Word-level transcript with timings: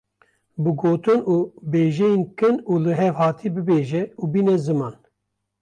bi 0.61 0.71
gotin 0.81 1.19
û 1.33 1.35
bêjeyên 1.71 2.21
kin 2.37 2.55
û 2.69 2.73
li 2.83 2.93
hevhatî 3.01 3.47
bibêje 3.55 4.03
û 4.21 4.23
bîne 4.33 4.55
ziman. 4.65 4.95